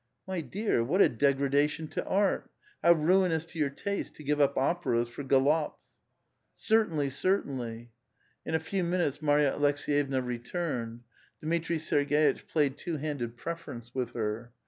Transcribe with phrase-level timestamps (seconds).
[0.25, 0.83] "My dear!
[0.83, 2.49] What a degradation to art!
[2.83, 5.99] How ruinous to your taste to give up operas for galops!""
[6.57, 7.89] Ceitainlv, certainlv!"
[8.47, 11.01] In a few minutes Marya Aleks6yevna returned.
[11.39, 14.51] Dmitri Serg</iteh played two handed" preference" with her.